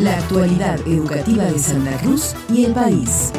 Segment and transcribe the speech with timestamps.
[0.00, 3.32] La actualidad educativa de Santa Cruz y el país.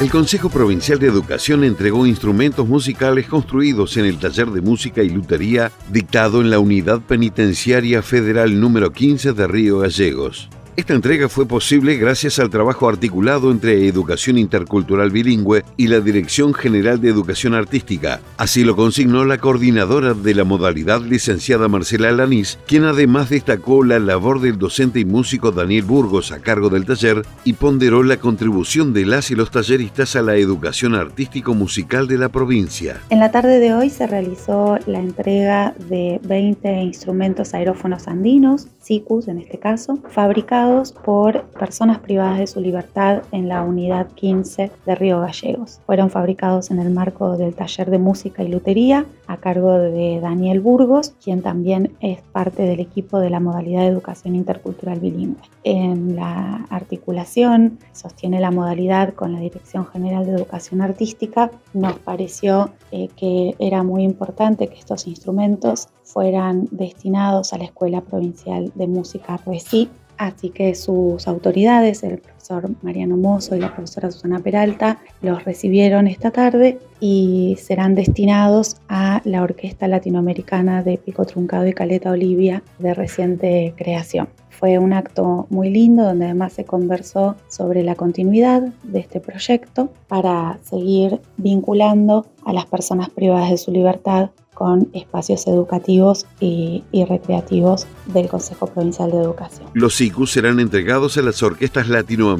[0.00, 5.10] El Consejo Provincial de Educación entregó instrumentos musicales construidos en el taller de música y
[5.10, 10.48] lutería dictado en la Unidad Penitenciaria Federal número 15 de Río Gallegos.
[10.76, 16.52] Esta entrega fue posible gracias al trabajo articulado entre Educación Intercultural Bilingüe y la Dirección
[16.52, 18.20] General de Educación Artística.
[18.36, 23.98] Así lo consignó la coordinadora de la modalidad, licenciada Marcela Lanís, quien además destacó la
[23.98, 28.92] labor del docente y músico Daniel Burgos a cargo del taller y ponderó la contribución
[28.92, 33.00] de las y los talleristas a la educación artístico-musical de la provincia.
[33.08, 39.28] En la tarde de hoy se realizó la entrega de 20 instrumentos aerófonos andinos, SICUS
[39.28, 40.65] en este caso, fabricados
[41.04, 45.80] por personas privadas de su libertad en la unidad 15 de Río Gallegos.
[45.86, 50.60] Fueron fabricados en el marco del taller de música y lutería a cargo de Daniel
[50.60, 55.40] Burgos, quien también es parte del equipo de la modalidad de educación intercultural bilingüe.
[55.62, 61.50] En la articulación sostiene la modalidad con la Dirección General de Educación Artística.
[61.74, 68.00] Nos pareció eh, que era muy importante que estos instrumentos fueran destinados a la Escuela
[68.00, 69.88] Provincial de Música RECI
[70.18, 76.06] Así que sus autoridades, el profesor Mariano Mozo y la profesora Susana Peralta, los recibieron
[76.06, 82.62] esta tarde y serán destinados a la Orquesta Latinoamericana de Pico Truncado y Caleta Olivia
[82.78, 84.28] de reciente creación.
[84.50, 89.90] Fue un acto muy lindo donde además se conversó sobre la continuidad de este proyecto
[90.08, 97.86] para seguir vinculando a las personas privadas de su libertad con espacios educativos y, recreativos
[98.06, 99.68] del Consejo Provincial de Educación.
[99.74, 102.35] Los ICU serán entregados a las orquestas latinoamericanas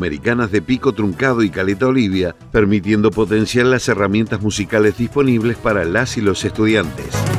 [0.51, 6.21] de Pico Truncado y Caleta Olivia, permitiendo potenciar las herramientas musicales disponibles para las y
[6.21, 7.36] los estudiantes.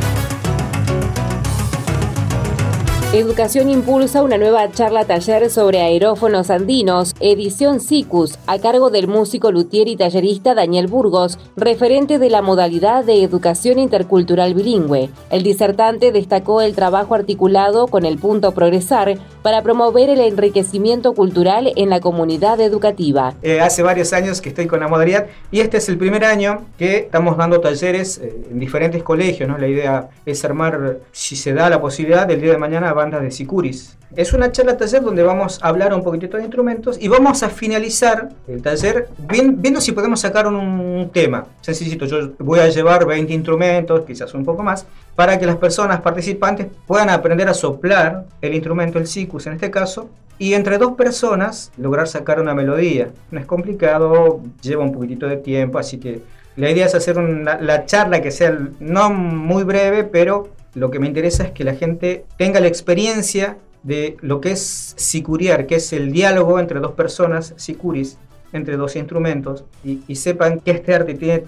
[3.13, 9.49] Educación impulsa una nueva charla taller sobre aerófonos andinos, edición SICUS, a cargo del músico
[9.49, 15.09] luthier y tallerista Daniel Burgos, referente de la modalidad de educación intercultural bilingüe.
[15.29, 21.71] El disertante destacó el trabajo articulado con el punto progresar para promover el enriquecimiento cultural
[21.77, 23.35] en la comunidad educativa.
[23.41, 26.65] Eh, hace varios años que estoy con la modalidad y este es el primer año
[26.77, 29.47] que estamos dando talleres eh, en diferentes colegios.
[29.47, 29.57] ¿no?
[29.57, 33.31] La idea es armar, si se da la posibilidad, del día de mañana banda de
[33.31, 33.97] sicuris.
[34.15, 37.49] Es una charla taller donde vamos a hablar un poquitito de instrumentos y vamos a
[37.49, 41.45] finalizar el taller viendo si podemos sacar un, tema.
[41.61, 44.85] Sencillito, yo voy a llevar 20 instrumentos, quizás un poco más,
[45.15, 49.71] para que las personas participantes puedan aprender a soplar el instrumento, el sicus en este
[49.71, 50.09] caso,
[50.39, 53.09] y entre dos personas lograr sacar una melodía.
[53.31, 56.21] No es complicado, lleva un poquitito de tiempo, así que
[56.57, 61.07] la idea es hacer la charla que sea no muy breve, pero lo que me
[61.07, 65.91] interesa es que la gente tenga la experiencia de lo que es sicuriar, que es
[65.91, 68.17] el diálogo entre dos personas, sicuris,
[68.53, 71.43] entre dos instrumentos y, sepan que este arte tiene,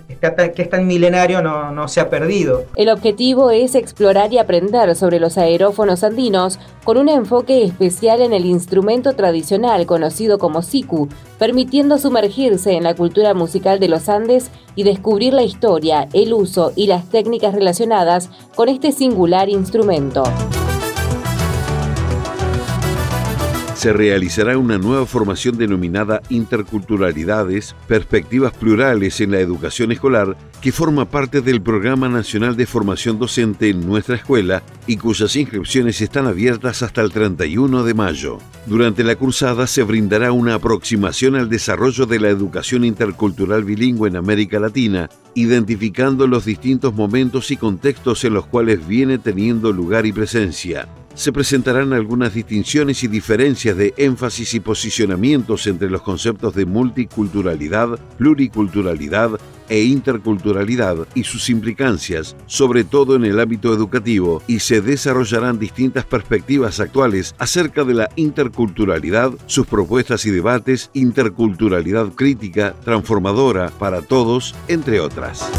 [0.54, 2.66] que es tan milenario no, no se ha perdido.
[2.76, 8.34] El objetivo es explorar y aprender sobre los aerófonos andinos con un enfoque especial en
[8.34, 14.52] el instrumento tradicional conocido como siku, permitiendo sumergirse en la cultura musical de los Andes
[14.76, 20.24] y descubrir la historia, el uso y las técnicas relacionadas con este singular instrumento.
[23.80, 31.06] Se realizará una nueva formación denominada Interculturalidades, Perspectivas Plurales en la Educación Escolar, que forma
[31.06, 36.84] parte del Programa Nacional de Formación Docente en nuestra escuela y cuyas inscripciones están abiertas
[36.84, 38.40] hasta el 31 de mayo.
[38.66, 44.18] Durante la cursada se brindará una aproximación al desarrollo de la educación intercultural bilingüe en
[44.18, 50.12] América Latina, identificando los distintos momentos y contextos en los cuales viene teniendo lugar y
[50.12, 56.66] presencia se presentarán algunas distinciones y diferencias de énfasis y posicionamientos entre los conceptos de
[56.66, 59.32] multiculturalidad, pluriculturalidad
[59.68, 66.06] e interculturalidad y sus implicancias, sobre todo en el ámbito educativo, y se desarrollarán distintas
[66.06, 74.56] perspectivas actuales acerca de la interculturalidad, sus propuestas y debates, interculturalidad crítica, transformadora para todos,
[74.70, 75.52] entre otras.